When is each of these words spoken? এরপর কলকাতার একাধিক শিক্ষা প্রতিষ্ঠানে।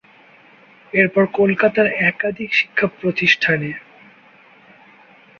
এরপর 0.93 1.23
কলকাতার 1.33 1.87
একাধিক 2.09 2.49
শিক্ষা 2.53 2.87
প্রতিষ্ঠানে। 2.99 3.69